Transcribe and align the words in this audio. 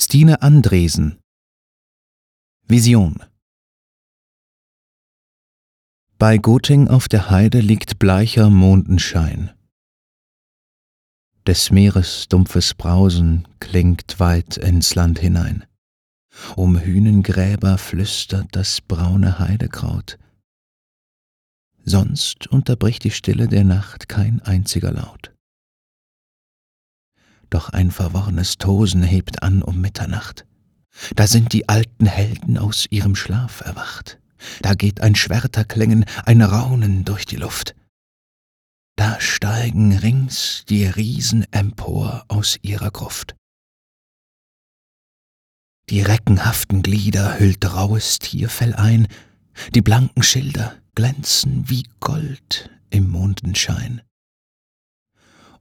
Stine 0.00 0.42
Andresen 0.42 1.18
Vision 2.68 3.20
Bei 6.18 6.38
Goting 6.38 6.86
auf 6.86 7.08
der 7.08 7.30
Heide 7.30 7.58
liegt 7.58 7.98
bleicher 7.98 8.48
Mondenschein. 8.48 9.50
Des 11.48 11.72
Meeres 11.72 12.28
dumpfes 12.28 12.74
Brausen 12.74 13.48
klingt 13.58 14.20
weit 14.20 14.56
ins 14.56 14.94
Land 14.94 15.18
hinein. 15.18 15.64
Um 16.54 16.78
Hünengräber 16.78 17.76
flüstert 17.76 18.46
das 18.52 18.80
braune 18.80 19.40
Heidekraut. 19.40 20.16
Sonst 21.84 22.46
unterbricht 22.46 23.02
die 23.02 23.10
Stille 23.10 23.48
der 23.48 23.64
Nacht 23.64 24.08
kein 24.08 24.40
einziger 24.42 24.92
Laut 24.92 25.34
doch 27.50 27.70
ein 27.70 27.90
verworrenes 27.90 28.58
Tosen 28.58 29.02
hebt 29.02 29.42
an 29.42 29.62
um 29.62 29.80
Mitternacht. 29.80 30.44
Da 31.14 31.26
sind 31.26 31.52
die 31.52 31.68
alten 31.68 32.06
Helden 32.06 32.58
aus 32.58 32.86
ihrem 32.90 33.14
Schlaf 33.14 33.60
erwacht. 33.60 34.18
Da 34.62 34.74
geht 34.74 35.00
ein 35.00 35.14
Schwerterklängen, 35.14 36.04
ein 36.24 36.42
Raunen 36.42 37.04
durch 37.04 37.26
die 37.26 37.36
Luft. 37.36 37.74
Da 38.96 39.20
steigen 39.20 39.96
rings 39.96 40.64
die 40.68 40.86
Riesen 40.86 41.46
empor 41.52 42.24
aus 42.28 42.58
ihrer 42.62 42.90
Gruft. 42.90 43.36
Die 45.88 46.02
reckenhaften 46.02 46.82
Glieder 46.82 47.38
hüllt 47.38 47.64
rauhes 47.64 48.18
Tierfell 48.18 48.74
ein, 48.74 49.08
die 49.74 49.82
blanken 49.82 50.22
Schilder 50.22 50.76
glänzen 50.94 51.68
wie 51.68 51.84
Gold 52.00 52.70
im 52.90 53.08
Mondenschein. 53.08 54.02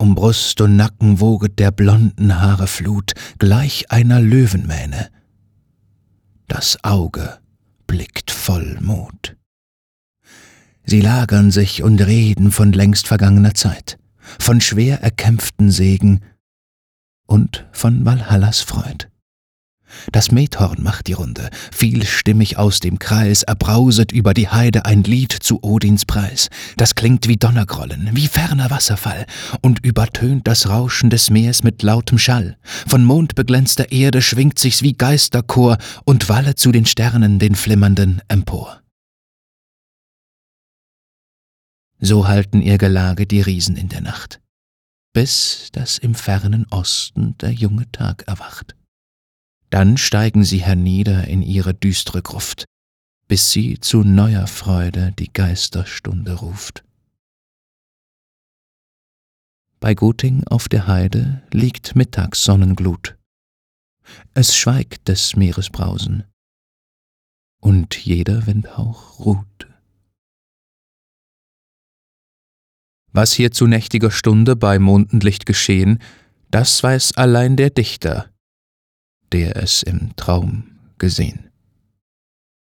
Um 0.00 0.14
Brust 0.14 0.62
und 0.62 0.76
Nacken 0.76 1.20
woget 1.20 1.58
der 1.58 1.70
blonden 1.70 2.40
Haare 2.40 2.66
Flut 2.66 3.12
gleich 3.38 3.90
einer 3.90 4.18
Löwenmähne. 4.18 5.10
Das 6.48 6.82
Auge 6.82 7.38
blickt 7.86 8.30
voll 8.30 8.78
Mut. 8.80 9.36
Sie 10.86 11.02
lagern 11.02 11.50
sich 11.50 11.82
und 11.82 12.00
reden 12.00 12.50
von 12.50 12.72
längst 12.72 13.08
vergangener 13.08 13.52
Zeit, 13.52 13.98
von 14.38 14.62
schwer 14.62 15.02
erkämpften 15.02 15.70
Segen 15.70 16.22
und 17.26 17.68
von 17.70 18.06
Valhallas 18.06 18.62
Freud. 18.62 19.06
Das 20.12 20.30
Methorn 20.30 20.82
macht 20.82 21.06
die 21.06 21.12
Runde, 21.12 21.50
vielstimmig 21.72 22.58
aus 22.58 22.80
dem 22.80 22.98
Kreis, 22.98 23.42
erbrauset 23.42 24.12
über 24.12 24.34
die 24.34 24.48
Heide 24.48 24.84
ein 24.84 25.02
Lied 25.02 25.32
zu 25.32 25.62
Odins 25.62 26.04
Preis. 26.04 26.48
Das 26.76 26.94
klingt 26.94 27.28
wie 27.28 27.36
Donnergrollen, 27.36 28.10
wie 28.12 28.26
ferner 28.26 28.70
Wasserfall 28.70 29.26
und 29.60 29.84
übertönt 29.84 30.46
das 30.46 30.68
Rauschen 30.68 31.10
des 31.10 31.30
Meers 31.30 31.62
mit 31.62 31.82
lautem 31.82 32.18
Schall. 32.18 32.56
Von 32.86 33.04
mondbeglänzter 33.04 33.92
Erde 33.92 34.22
schwingt 34.22 34.58
sich's 34.58 34.82
wie 34.82 34.94
Geisterchor 34.94 35.78
und 36.04 36.28
walle 36.28 36.54
zu 36.54 36.72
den 36.72 36.86
Sternen, 36.86 37.38
den 37.38 37.54
flimmernden, 37.54 38.22
empor. 38.28 38.80
So 42.00 42.26
halten 42.26 42.62
ihr 42.62 42.78
Gelage 42.78 43.26
die 43.26 43.42
Riesen 43.42 43.76
in 43.76 43.90
der 43.90 44.00
Nacht, 44.00 44.40
bis 45.12 45.68
dass 45.72 45.98
im 45.98 46.14
fernen 46.14 46.66
Osten 46.70 47.36
der 47.38 47.52
junge 47.52 47.90
Tag 47.92 48.24
erwacht. 48.26 48.74
Dann 49.70 49.96
steigen 49.96 50.44
sie 50.44 50.58
hernieder 50.58 51.28
in 51.28 51.42
ihre 51.42 51.74
düstre 51.74 52.22
Gruft, 52.22 52.64
bis 53.28 53.52
sie 53.52 53.78
zu 53.78 54.02
neuer 54.02 54.46
Freude 54.46 55.12
die 55.18 55.32
Geisterstunde 55.32 56.34
ruft. 56.34 56.84
Bei 59.78 59.94
Guting 59.94 60.44
auf 60.48 60.68
der 60.68 60.86
Heide 60.86 61.42
liegt 61.52 61.96
Mittagssonnenglut. 61.96 63.16
Es 64.34 64.54
schweigt 64.56 65.08
des 65.08 65.36
Meeres 65.36 65.70
Brausen, 65.70 66.24
und 67.60 67.96
jeder 67.96 68.46
Windhauch 68.46 69.20
ruht. 69.20 69.68
Was 73.12 73.32
hier 73.32 73.52
zu 73.52 73.66
nächtiger 73.66 74.10
Stunde 74.10 74.56
bei 74.56 74.78
Mondenlicht 74.78 75.46
geschehen, 75.46 75.98
das 76.50 76.82
weiß 76.82 77.16
allein 77.16 77.56
der 77.56 77.70
Dichter, 77.70 78.29
der 79.32 79.56
es 79.56 79.82
im 79.82 80.14
Traum 80.16 80.64
gesehen. 80.98 81.49